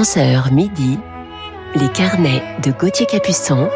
[0.00, 0.98] 11h midi,
[1.74, 3.68] les carnets de Gauthier Capuçon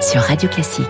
[0.00, 0.86] sur Radio Classique.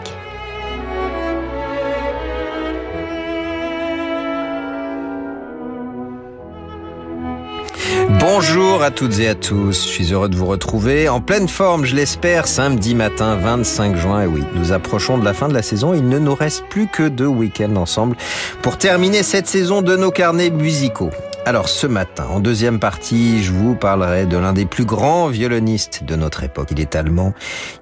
[8.21, 11.85] Bonjour à toutes et à tous, je suis heureux de vous retrouver en pleine forme,
[11.85, 14.25] je l'espère, samedi matin 25 juin.
[14.27, 17.09] Oui, nous approchons de la fin de la saison, il ne nous reste plus que
[17.09, 18.17] deux week-ends ensemble
[18.63, 21.11] pour terminer cette saison de nos carnets musicaux.
[21.47, 26.03] Alors ce matin, en deuxième partie, je vous parlerai de l'un des plus grands violonistes
[26.03, 26.69] de notre époque.
[26.71, 27.35] Il est allemand,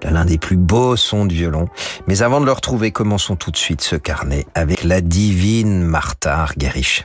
[0.02, 1.68] il a l'un des plus beaux sons de violon.
[2.08, 6.40] Mais avant de le retrouver, commençons tout de suite ce carnet avec la divine Martha
[6.40, 7.04] Argerich.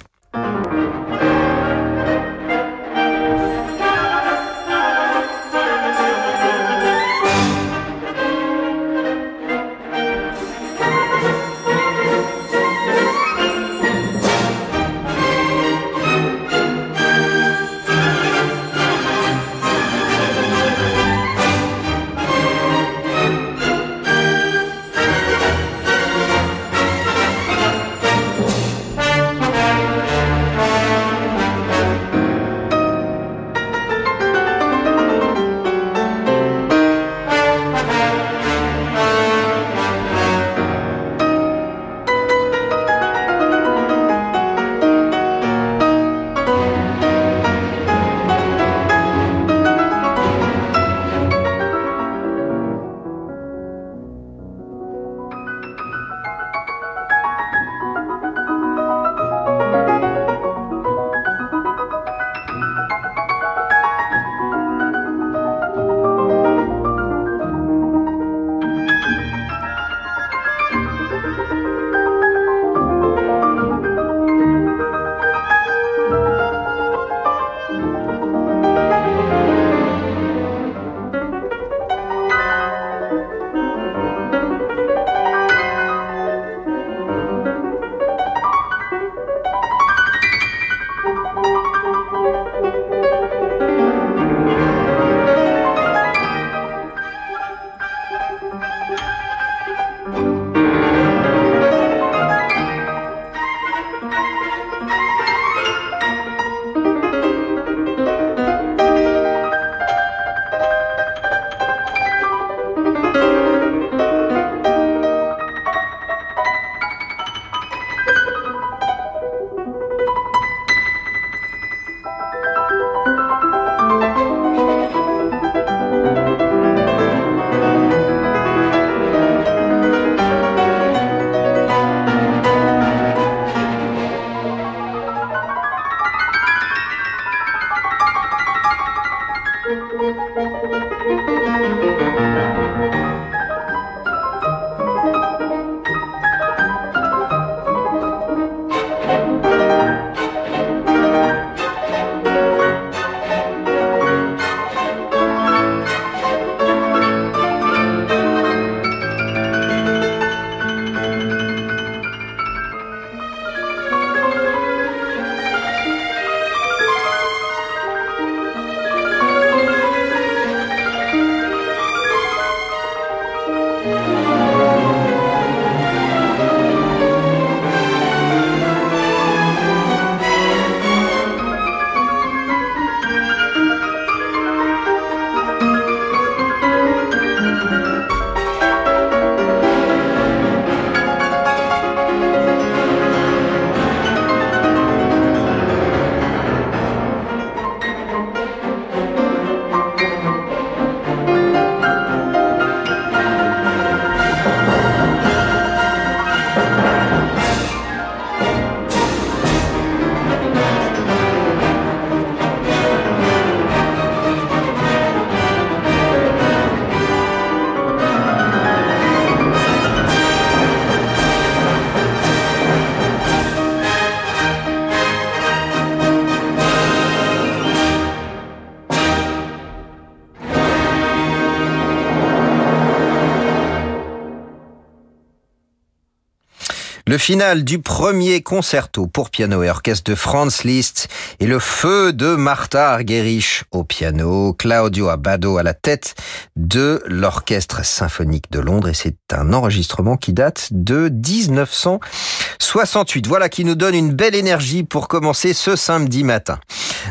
[237.18, 241.08] Le final du premier concerto pour piano et orchestre de Franz Liszt
[241.40, 246.14] et le feu de Martha Argerich au piano, Claudio Abbado à la tête
[246.56, 253.26] de l'Orchestre symphonique de Londres et c'est un enregistrement qui date de 1968.
[253.26, 256.60] Voilà qui nous donne une belle énergie pour commencer ce samedi matin.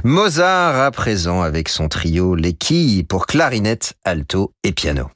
[0.04, 5.10] Mozart à présent avec son trio Les Quilles pour clarinette, alto et piano.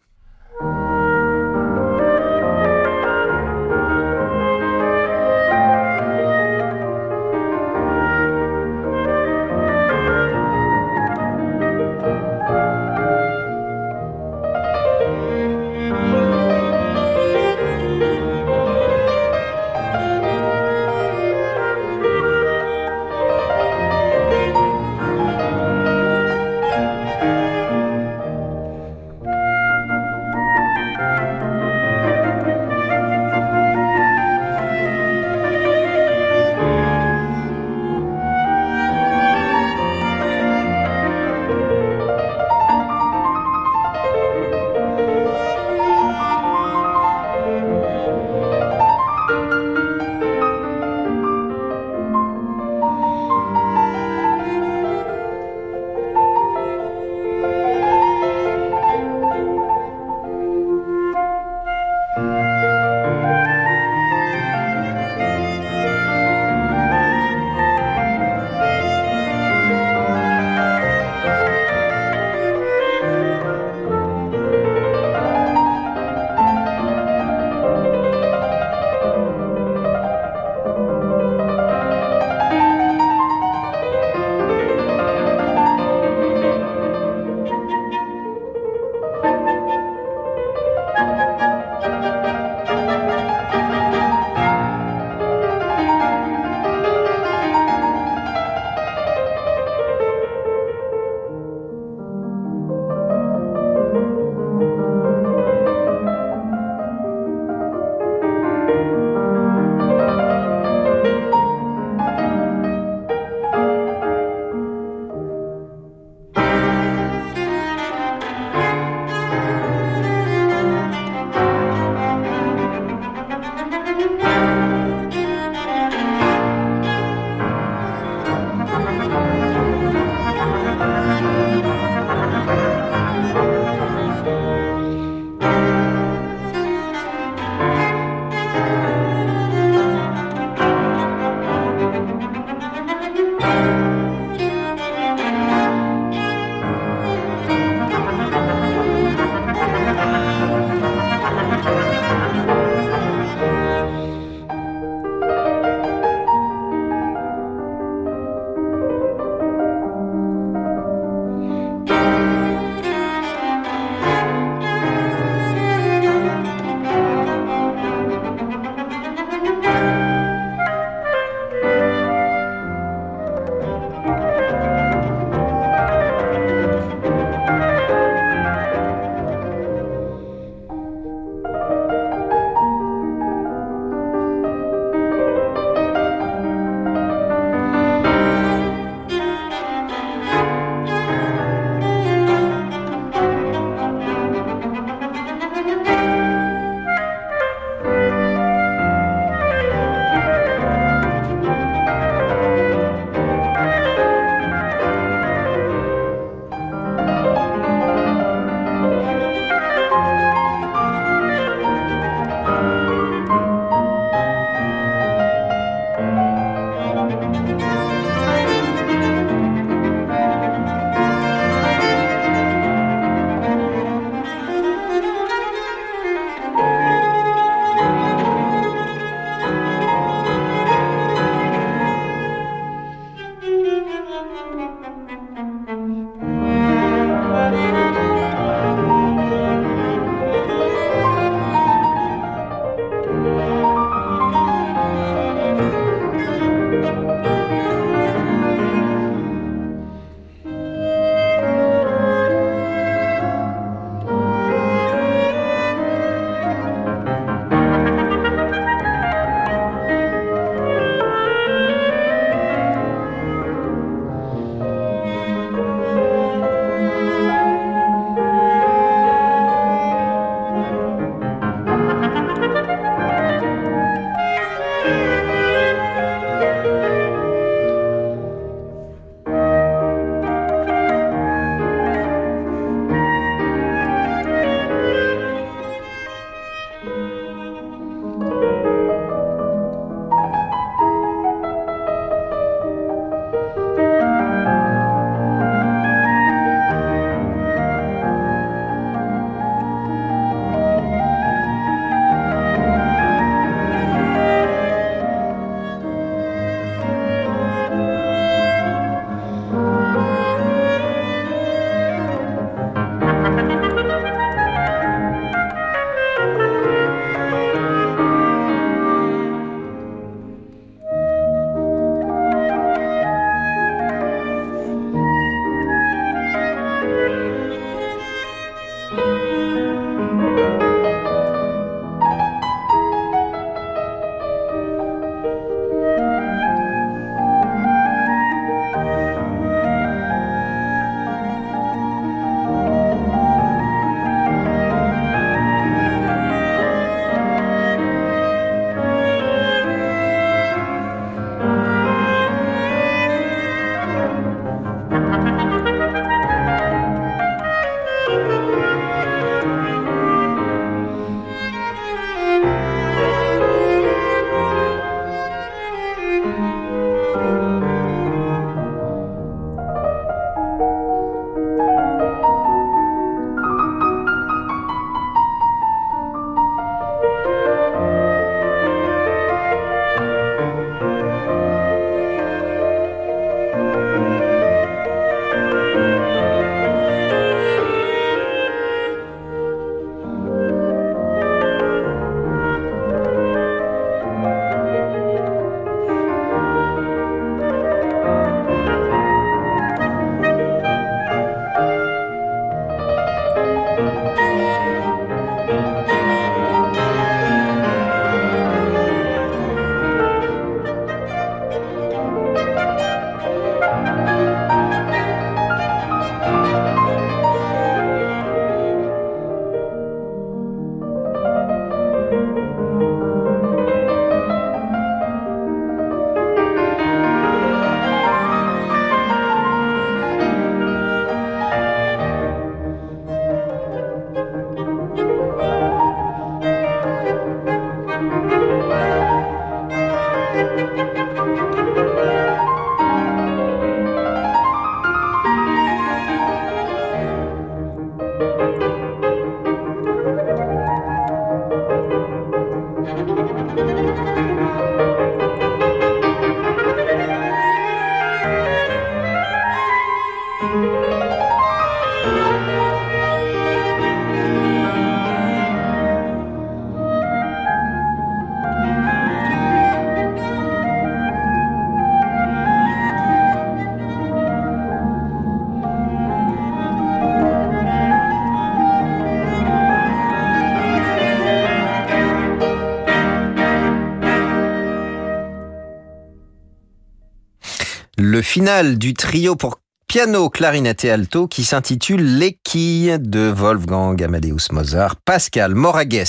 [488.31, 489.59] Le final du trio pour
[489.89, 496.05] piano, clarinette et alto qui s'intitule Les quilles de Wolfgang Amadeus Mozart, Pascal Moragues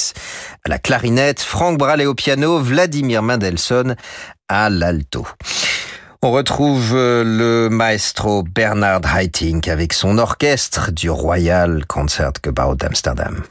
[0.64, 3.96] à la clarinette, Franck Bralet au piano, Vladimir Mendelssohn
[4.48, 5.26] à l'alto.
[6.22, 13.42] On retrouve euh, le maestro Bernard Haitink avec son orchestre du Royal Concertgebouw d'Amsterdam.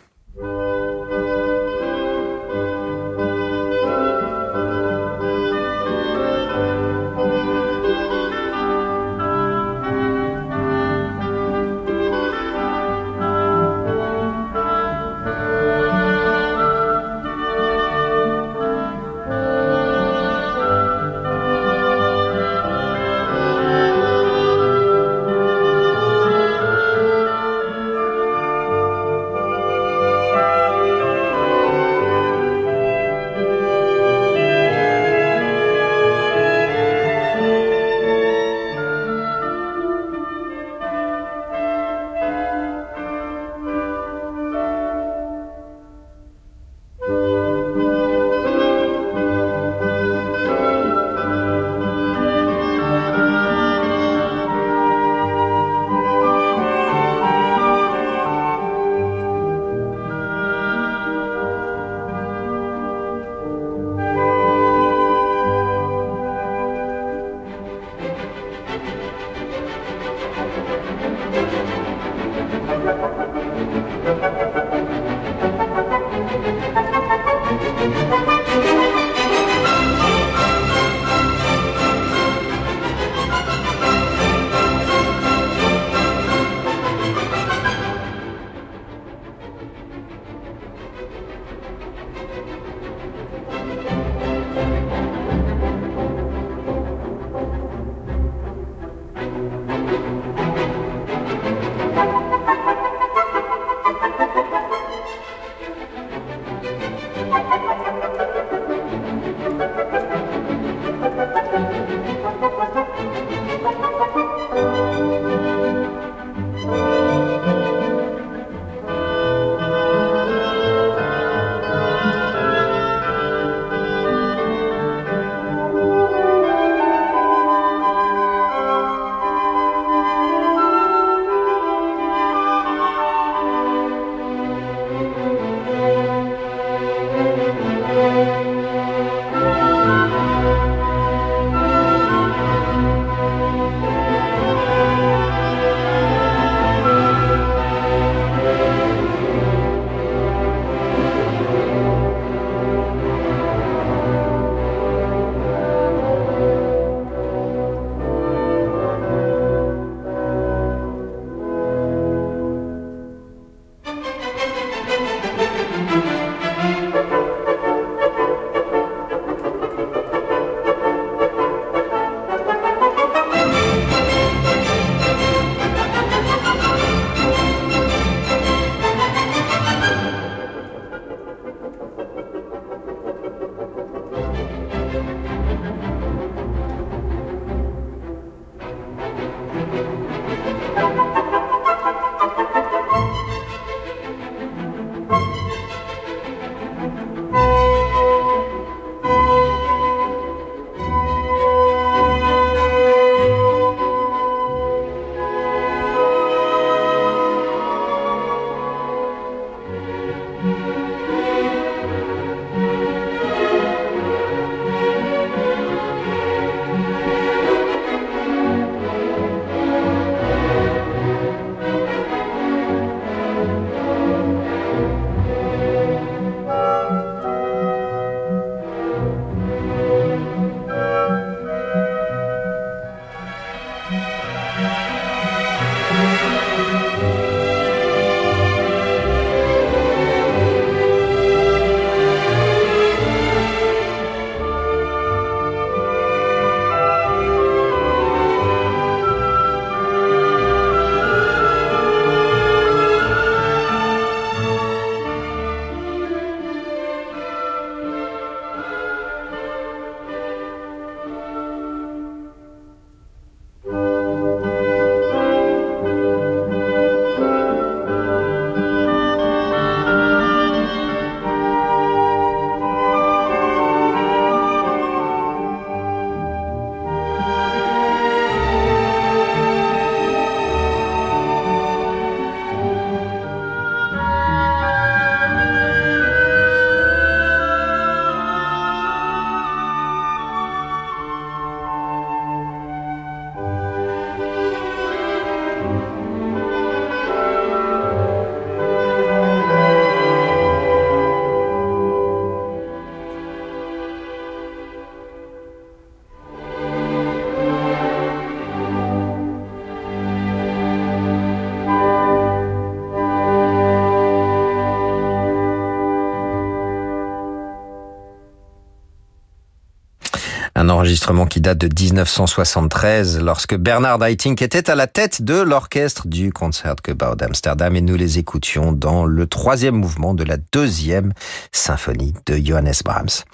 [320.81, 326.33] Enregistrement qui date de 1973 lorsque Bernard Haitink était à la tête de l'orchestre du
[326.33, 331.13] Concertgebouw d'Amsterdam et nous les écoutions dans le troisième mouvement de la deuxième
[331.53, 333.25] symphonie de Johannes Brahms.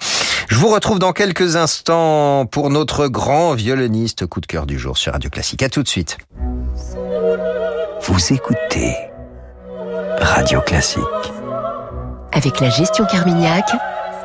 [0.49, 4.97] Je vous retrouve dans quelques instants pour notre grand violoniste coup de cœur du jour
[4.97, 5.63] sur Radio Classique.
[5.63, 6.17] À tout de suite.
[8.01, 8.93] Vous écoutez
[10.19, 11.01] Radio Classique.
[12.33, 13.71] Avec la gestion Carmignac,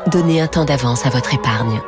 [0.08, 1.80] donnez un temps d'avance à votre épargne.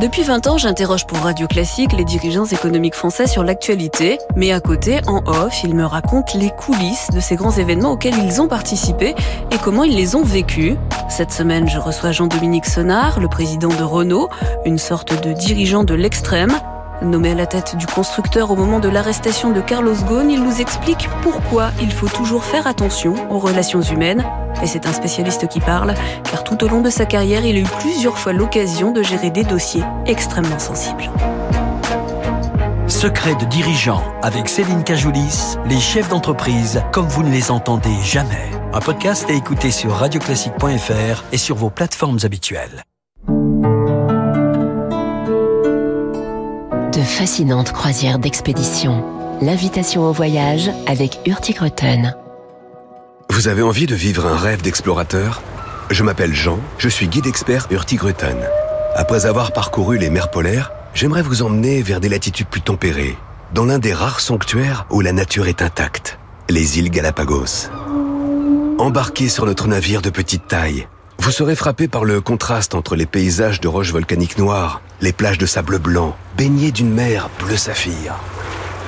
[0.00, 4.60] Depuis 20 ans, j'interroge pour Radio Classique les dirigeants économiques français sur l'actualité, mais à
[4.60, 8.46] côté, en off, ils me racontent les coulisses de ces grands événements auxquels ils ont
[8.46, 9.16] participé
[9.50, 10.76] et comment ils les ont vécus.
[11.08, 14.28] Cette semaine, je reçois Jean-Dominique Senard, le président de Renault,
[14.64, 16.56] une sorte de dirigeant de l'extrême.
[17.02, 20.60] Nommé à la tête du constructeur au moment de l'arrestation de Carlos Ghosn, il nous
[20.60, 24.24] explique pourquoi il faut toujours faire attention aux relations humaines.
[24.64, 25.94] Et c'est un spécialiste qui parle,
[26.28, 29.30] car tout au long de sa carrière, il a eu plusieurs fois l'occasion de gérer
[29.30, 31.08] des dossiers extrêmement sensibles.
[32.88, 38.50] Secret de dirigeants avec Céline Cajoulis, les chefs d'entreprise comme vous ne les entendez jamais.
[38.72, 42.82] Un podcast à écouter sur radioclassique.fr et sur vos plateformes habituelles.
[46.98, 49.04] De fascinantes croisières d'expédition.
[49.40, 52.16] L'invitation au voyage avec Hurtigruten.
[53.30, 55.40] Vous avez envie de vivre un rêve d'explorateur?
[55.90, 58.38] Je m'appelle Jean, je suis guide expert Hurtigruten.
[58.96, 63.16] Après avoir parcouru les mers polaires, j'aimerais vous emmener vers des latitudes plus tempérées,
[63.54, 66.18] dans l'un des rares sanctuaires où la nature est intacte,
[66.50, 67.68] les îles Galapagos.
[68.80, 70.88] Embarquez sur notre navire de petite taille.
[71.28, 75.36] Vous serez frappé par le contraste entre les paysages de roches volcaniques noires, les plages
[75.36, 78.14] de sable blanc, baignées d'une mer bleu saphir.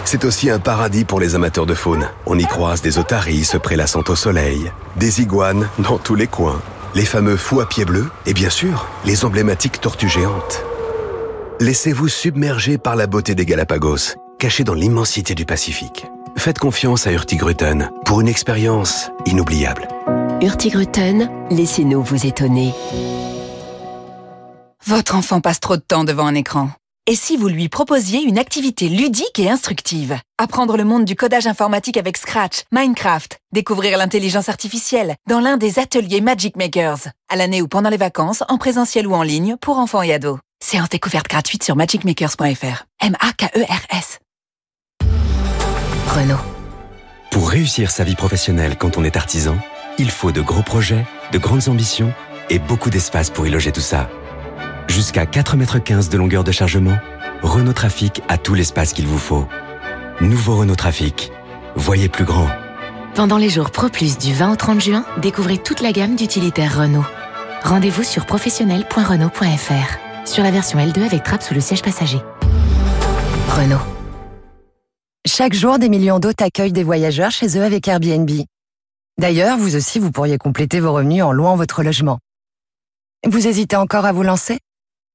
[0.07, 2.09] C'est aussi un paradis pour les amateurs de faune.
[2.25, 6.63] On y croise des otaries se prélassant au soleil, des iguanes dans tous les coins,
[6.95, 10.65] les fameux fous à pieds bleus et bien sûr, les emblématiques tortues géantes.
[11.61, 16.07] Laissez-vous submerger par la beauté des Galapagos, cachée dans l'immensité du Pacifique.
[16.39, 19.89] Faites confiance à Hurtigruten pour une expérience inoubliable.
[20.43, 22.73] Hurtigruten, laissez-nous vous étonner.
[24.87, 26.71] Votre enfant passe trop de temps devant un écran.
[27.07, 30.17] Et si vous lui proposiez une activité ludique et instructive?
[30.39, 35.79] Apprendre le monde du codage informatique avec Scratch, Minecraft, découvrir l'intelligence artificielle dans l'un des
[35.79, 39.79] ateliers Magic Makers, à l'année ou pendant les vacances, en présentiel ou en ligne, pour
[39.79, 40.39] enfants et ados.
[40.65, 42.85] Séance découverte gratuite sur magicmakers.fr.
[43.03, 44.19] M-A-K-E-R-S.
[46.09, 46.41] Renault.
[47.31, 49.57] Pour réussir sa vie professionnelle quand on est artisan,
[49.99, 52.13] il faut de gros projets, de grandes ambitions
[52.49, 54.09] et beaucoup d'espace pour y loger tout ça.
[54.89, 56.97] Jusqu'à 4,15 m de longueur de chargement,
[57.43, 59.47] Renault Trafic a tout l'espace qu'il vous faut.
[60.21, 61.33] Nouveau Renault Trafic.
[61.77, 62.49] Voyez plus grand.
[63.15, 66.79] Pendant les jours Pro Plus du 20 au 30 juin, découvrez toute la gamme d'utilitaires
[66.79, 67.07] Renault.
[67.63, 70.27] Rendez-vous sur professionnel.renault.fr.
[70.27, 72.21] Sur la version L2 avec trappe sous le siège passager.
[73.49, 73.81] Renault.
[75.27, 78.31] Chaque jour, des millions d'hôtes accueillent des voyageurs chez eux avec Airbnb.
[79.21, 82.21] D'ailleurs, vous aussi, vous pourriez compléter vos revenus en louant votre logement.
[83.29, 84.61] Vous hésitez encore à vous lancer?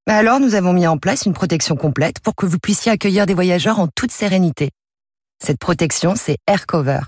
[0.06, 3.34] Alors, nous avons mis en place une protection complète pour que vous puissiez accueillir des
[3.34, 4.70] voyageurs en toute sérénité.
[5.44, 7.00] Cette protection, c'est AirCover.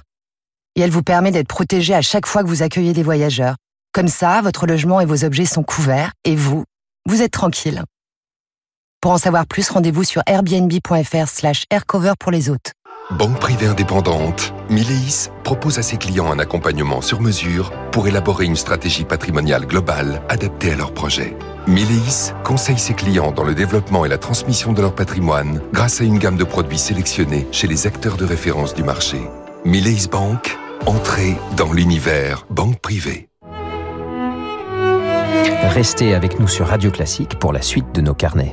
[0.75, 3.55] Et elle vous permet d'être protégé à chaque fois que vous accueillez des voyageurs.
[3.93, 6.65] Comme ça, votre logement et vos objets sont couverts et vous,
[7.07, 7.85] vous êtes tranquille.
[9.01, 12.73] Pour en savoir plus, rendez-vous sur airbnb.fr slash aircover pour les hôtes.
[13.11, 18.55] Banque privée indépendante, Mileis propose à ses clients un accompagnement sur mesure pour élaborer une
[18.55, 21.35] stratégie patrimoniale globale adaptée à leurs projets.
[21.67, 26.05] Mileis conseille ses clients dans le développement et la transmission de leur patrimoine grâce à
[26.05, 29.19] une gamme de produits sélectionnés chez les acteurs de référence du marché.
[29.65, 33.31] Mileis Bank, entrée dans l'univers banque privée.
[35.71, 38.53] Restez avec nous sur Radio Classique pour la suite de nos carnets.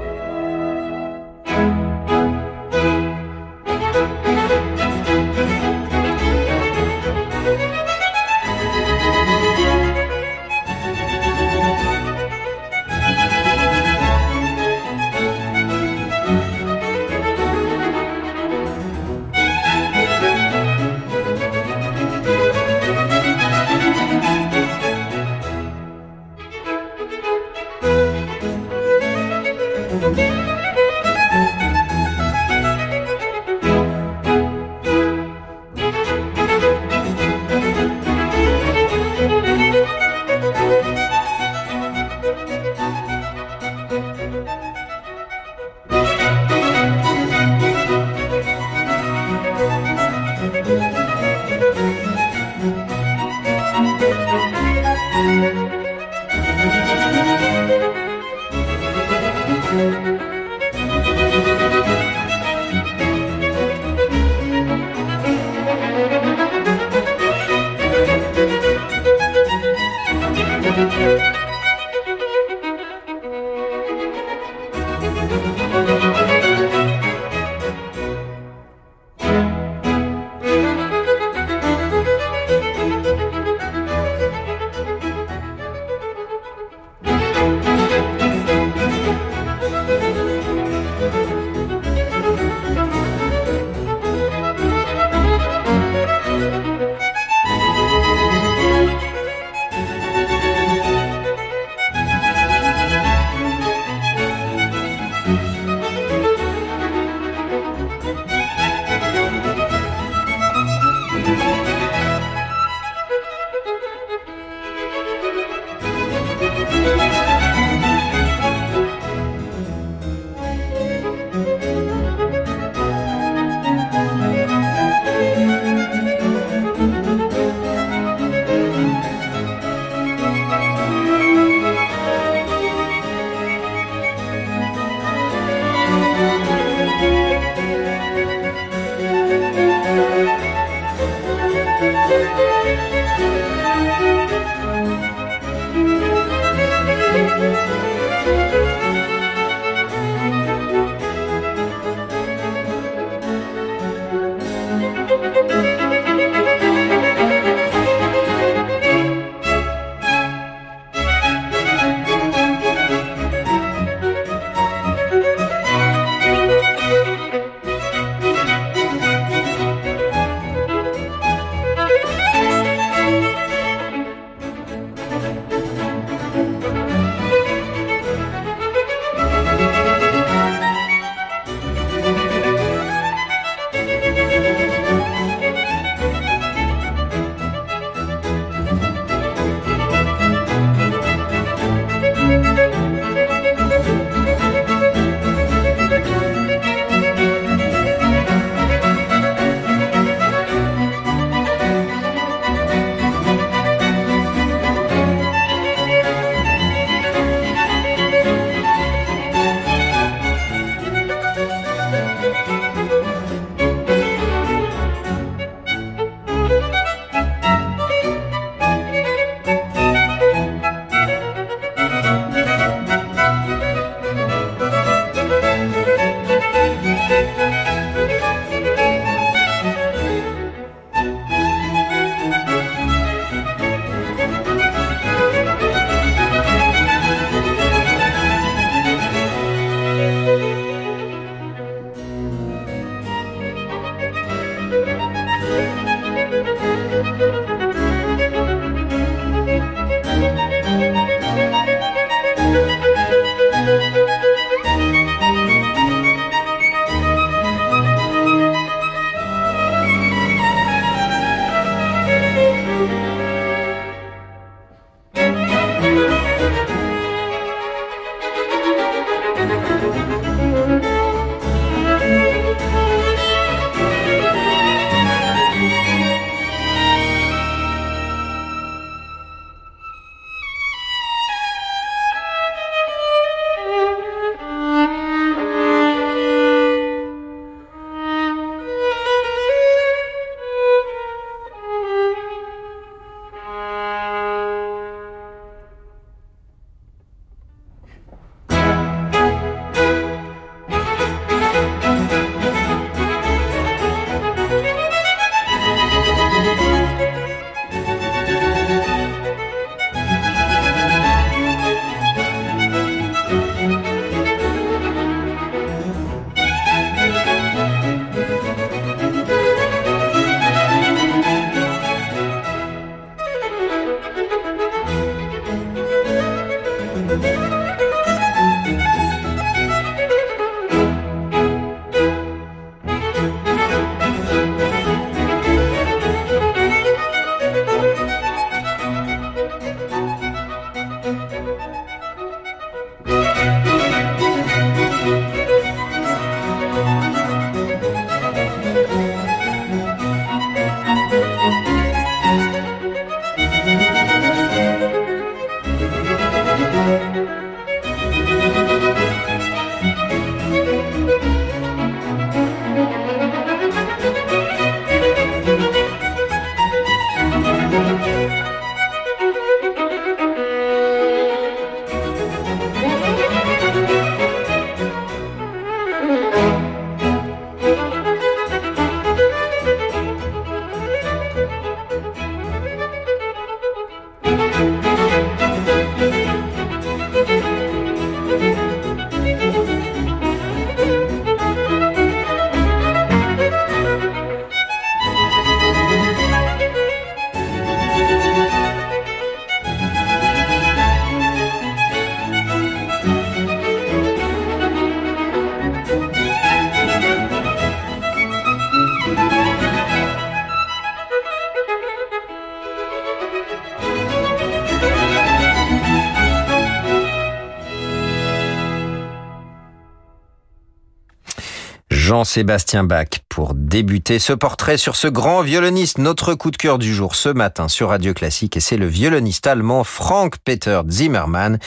[422.11, 426.93] Jean-Sébastien Bach pour débuter ce portrait sur ce grand violoniste, notre coup de cœur du
[426.93, 431.57] jour ce matin sur Radio Classique et c'est le violoniste allemand Frank Peter Zimmermann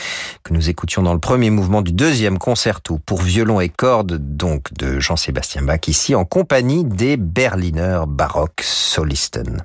[0.43, 4.71] que nous écoutions dans le premier mouvement du deuxième concerto pour violon et cordes donc
[4.73, 9.63] de Jean-Sébastien Bach ici en compagnie des Berliner Baroque Solisten.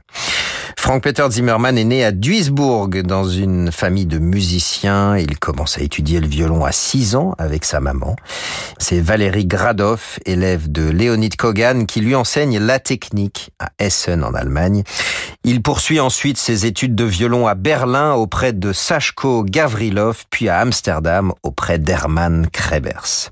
[0.81, 5.19] Frank-Peter Zimmermann est né à Duisbourg dans une famille de musiciens.
[5.19, 8.17] Il commence à étudier le violon à 6 ans avec sa maman.
[8.79, 14.35] C'est Valérie Gradoff, élève de Leonid Kogan, qui lui enseigne la technique à Essen en
[14.35, 14.83] Allemagne.
[15.45, 20.59] Il poursuit ensuite ses études de violon à Berlin auprès de Sachko Gavrilov, puis à
[20.59, 23.31] Amsterdam auprès d'Hermann Krebers.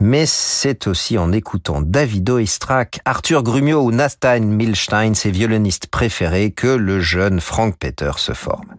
[0.00, 6.50] Mais c'est aussi en écoutant Davido Istrak, Arthur Grumio ou Nastain Milstein, ses violonistes préférés,
[6.50, 8.74] que le jeune Frank Peter se forme.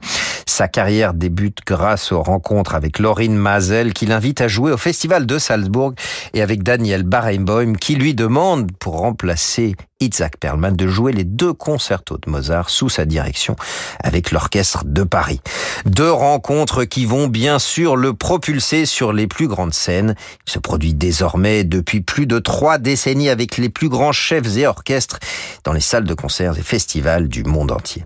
[0.46, 5.26] Sa carrière débute grâce aux rencontres avec Laurine Mazel qui l'invite à jouer au Festival
[5.26, 5.94] de Salzbourg
[6.34, 11.54] et avec Daniel Barenboim qui lui demande pour remplacer Isaac Perlman de jouer les deux
[11.54, 13.56] concertos de Mozart sous sa direction
[14.04, 15.42] avec l'orchestre de Paris.
[15.86, 20.16] Deux rencontres qui vont bien sûr le propulser sur les plus grandes scènes.
[20.46, 24.68] Il se produit désormais depuis plus de trois décennies avec les plus grands chefs et
[24.68, 25.20] orchestres
[25.64, 28.04] dans les salles de concerts et festivals du monde entier.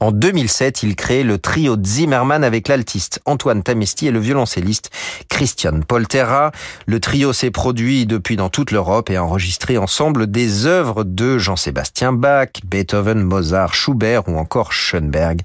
[0.00, 4.90] En 2007, il crée le trio Zimmermann avec l'altiste Antoine Tamesti et le violoncelliste
[5.28, 6.52] Christian Polterra.
[6.86, 11.38] Le trio s'est produit depuis dans toute l'Europe et a enregistré ensemble des œuvres de
[11.38, 15.40] Jean-Sébastien Bach, Beethoven, Mozart, Schubert ou encore Schoenberg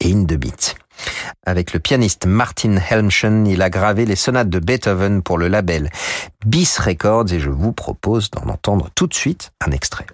[0.00, 0.76] et Hindemith.
[1.46, 5.90] Avec le pianiste Martin Helmchen, il a gravé les sonates de Beethoven pour le label
[6.44, 10.06] Bis Records et je vous propose d'en entendre tout de suite un extrait.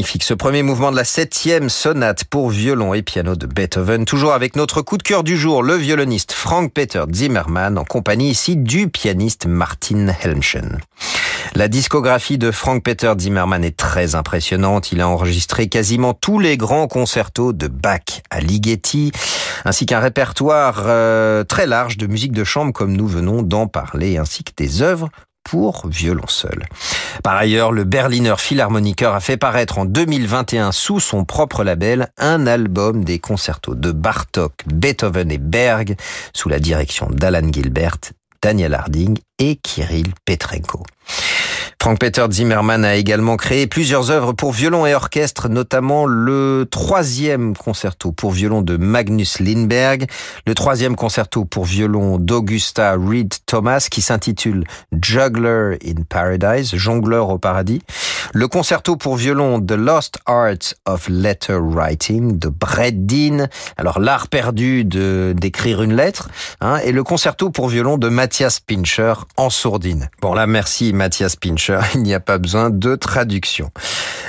[0.00, 0.24] Magnifique.
[0.24, 4.06] Ce premier mouvement de la septième sonate pour violon et piano de Beethoven.
[4.06, 8.56] Toujours avec notre coup de cœur du jour, le violoniste Frank-Peter Zimmermann en compagnie ici
[8.56, 10.78] du pianiste Martin Helmchen.
[11.54, 14.90] La discographie de Frank-Peter Zimmermann est très impressionnante.
[14.90, 19.12] Il a enregistré quasiment tous les grands concertos de Bach à Ligeti,
[19.66, 24.16] ainsi qu'un répertoire euh, très large de musique de chambre comme nous venons d'en parler,
[24.16, 25.10] ainsi que des œuvres
[25.50, 26.22] pour violon.
[27.24, 32.46] Par ailleurs, le Berliner Philharmoniker a fait paraître en 2021 sous son propre label un
[32.46, 35.96] album des concertos de Bartok, Beethoven et Berg
[36.32, 37.96] sous la direction d'Alan Gilbert,
[38.40, 40.84] Daniel Harding et Kirill Petrenko.
[41.82, 48.12] Frank-Peter Zimmermann a également créé plusieurs œuvres pour violon et orchestre, notamment le troisième concerto
[48.12, 50.06] pour violon de Magnus Lindberg,
[50.46, 57.38] le troisième concerto pour violon d'Augusta Reed Thomas qui s'intitule Juggler in Paradise, jongleur au
[57.38, 57.80] paradis,
[58.34, 63.46] le concerto pour violon The Lost Art of Letter Writing de Brett Dean,
[63.78, 66.28] alors l'art perdu de d'écrire une lettre,
[66.60, 70.10] hein, et le concerto pour violon de Matthias Pincher en sourdine.
[70.20, 73.70] Bon là, merci Matthias Pincher il n'y a pas besoin de traduction.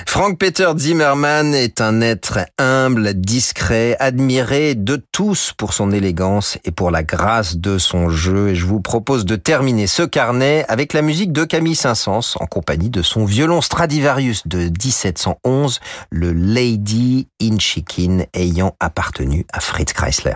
[0.05, 6.71] Frank Peter Zimmermann est un être humble, discret, admiré de tous pour son élégance et
[6.71, 8.49] pour la grâce de son jeu.
[8.49, 12.45] Et je vous propose de terminer ce carnet avec la musique de Camille Saint-Saëns en
[12.45, 15.79] compagnie de son violon Stradivarius de 1711,
[16.09, 20.35] le Lady in Chicken ayant appartenu à Fritz Chrysler.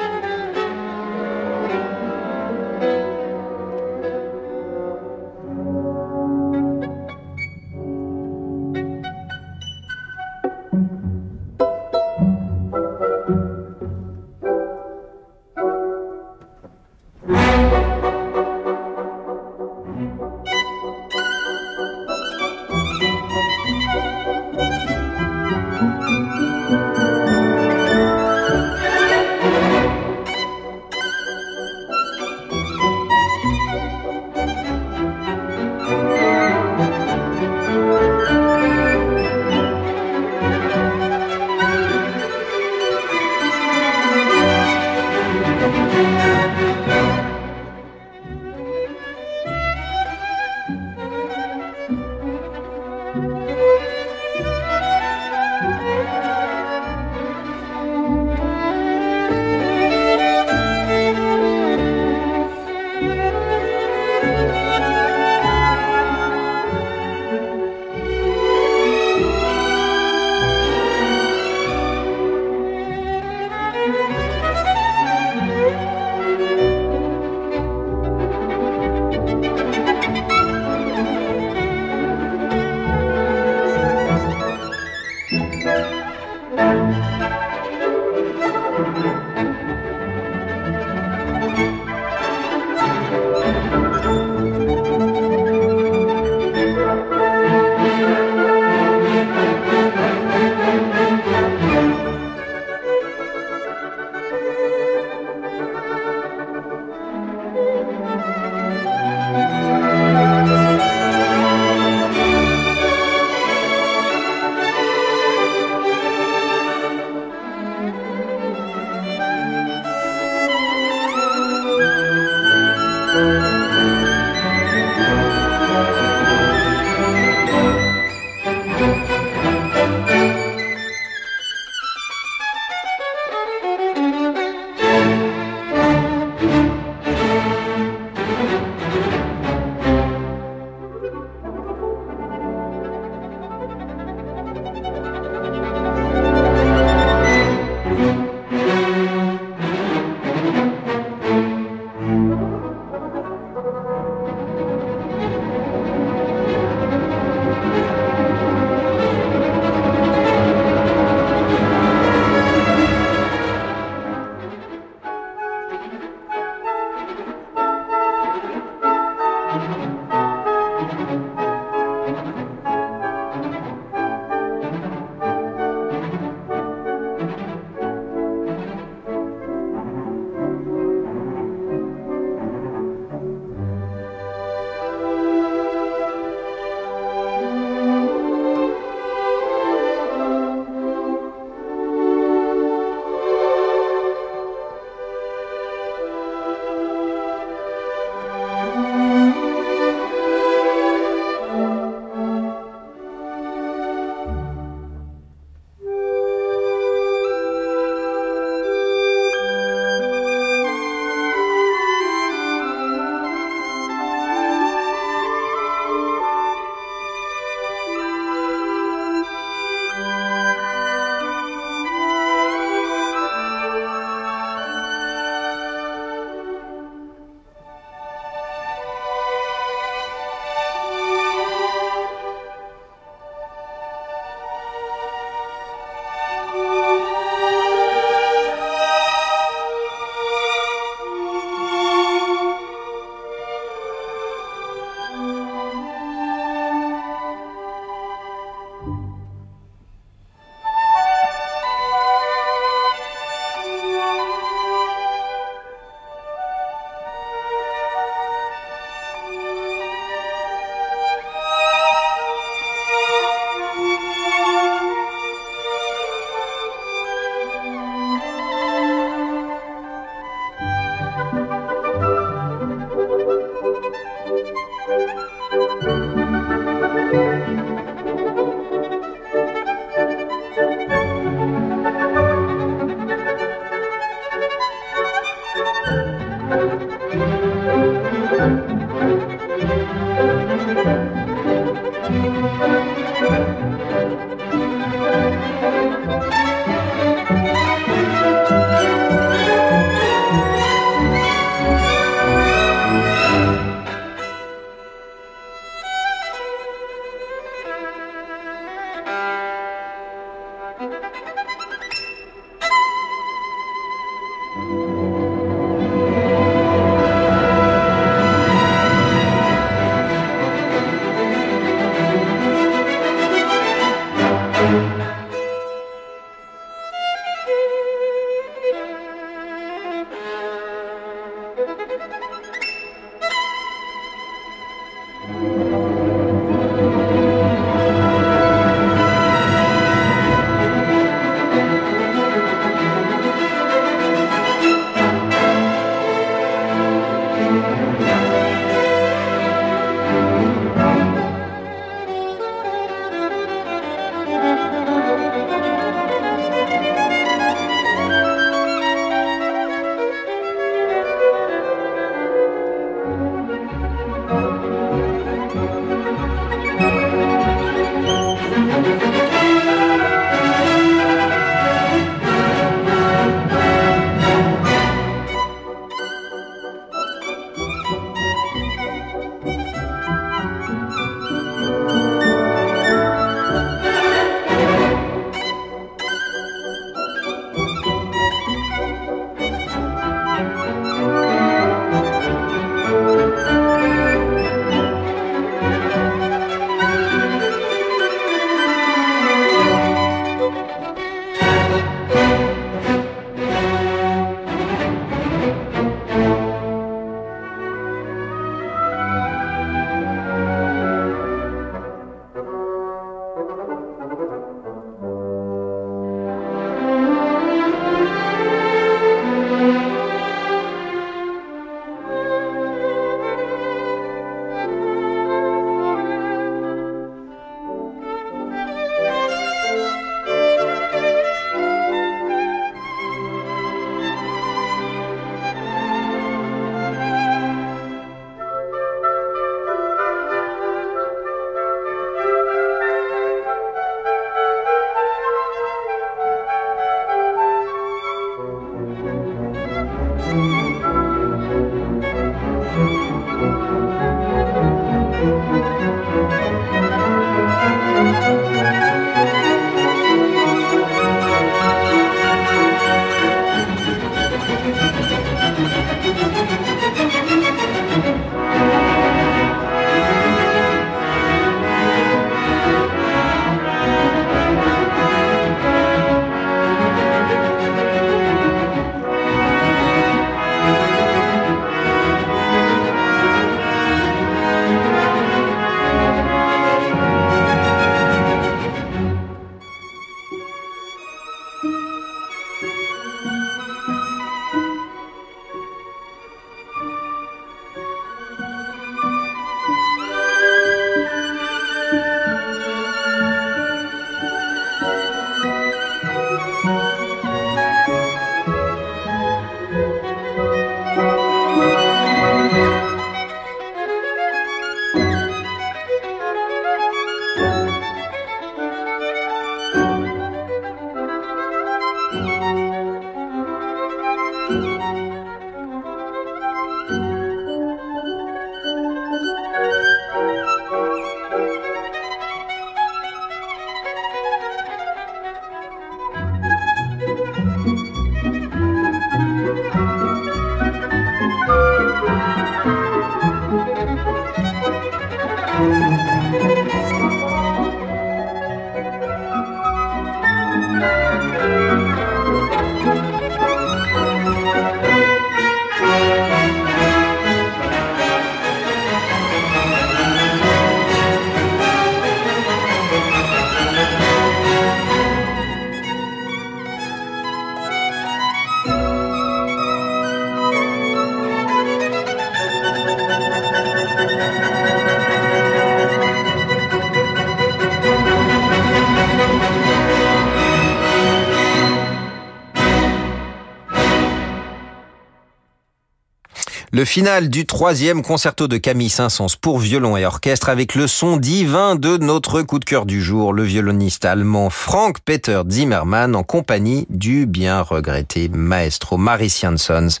[586.82, 591.16] Le final du troisième concerto de Camille Saint-Saëns pour violon et orchestre avec le son
[591.16, 596.24] divin de notre coup de cœur du jour, le violoniste allemand Frank Peter Zimmermann en
[596.24, 600.00] compagnie du bien regretté maestro Maris Jansons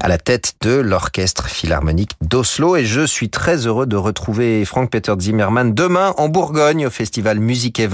[0.00, 4.90] à la tête de l'orchestre philharmonique d'Oslo et je suis très heureux de retrouver Frank
[4.90, 7.88] Peter Zimmermann demain en Bourgogne au festival Musique et.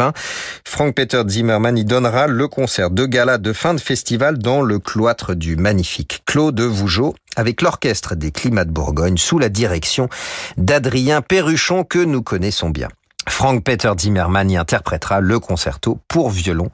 [0.64, 4.80] Frank Peter Zimmermann y donnera le concert de gala de fin de festival dans le
[4.80, 10.09] cloître du magnifique Clos de Vougeot avec l'orchestre des climats de Bourgogne sous la direction
[10.57, 12.89] d'Adrien Perruchon que nous connaissons bien.
[13.28, 16.70] Frank Peter Zimmermann y interprétera le concerto pour violon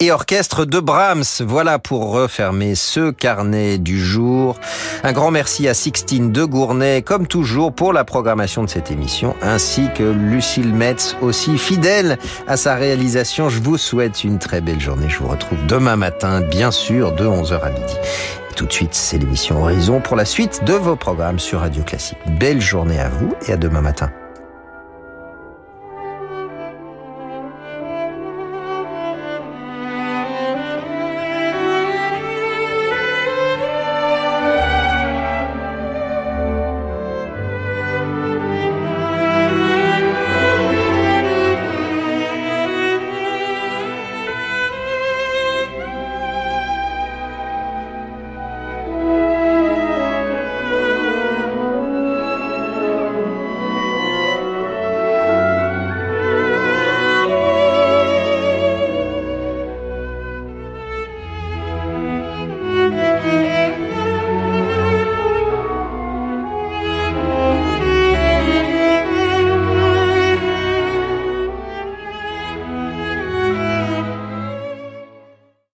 [0.00, 1.24] et orchestre de Brahms.
[1.40, 4.58] Voilà pour refermer ce carnet du jour.
[5.02, 9.34] Un grand merci à Sixtine de Gournay, comme toujours, pour la programmation de cette émission,
[9.42, 13.48] ainsi que Lucille Metz, aussi fidèle à sa réalisation.
[13.48, 15.08] Je vous souhaite une très belle journée.
[15.08, 17.94] Je vous retrouve demain matin, bien sûr, de 11h à midi.
[18.56, 22.18] Tout de suite, c'est l'émission Horizon pour la suite de vos programmes sur Radio Classique.
[22.38, 24.12] Belle journée à vous et à demain matin.